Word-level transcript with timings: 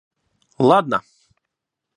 Ладно! 0.69 1.03